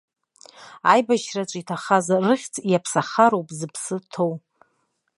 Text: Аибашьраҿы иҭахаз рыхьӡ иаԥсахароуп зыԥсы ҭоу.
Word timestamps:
Аибашьраҿы 0.91 1.57
иҭахаз 1.61 2.07
рыхьӡ 2.25 2.53
иаԥсахароуп 2.71 3.49
зыԥсы 3.57 3.95
ҭоу. 4.11 4.33